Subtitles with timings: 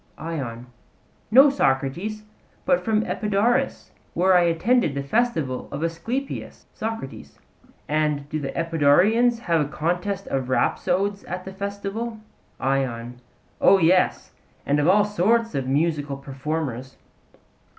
[0.17, 0.65] ION:
[1.29, 2.23] No, Socrates;
[2.65, 6.65] but from Epidaurus, where I attended the festival of Asclepius.
[6.73, 7.37] SOCRATES:
[7.87, 12.17] And do the Epidaurians have contests of rhapsodes at the festival?
[12.59, 13.21] ION:
[13.61, 14.31] O yes;
[14.65, 16.97] and of all sorts of musical performers.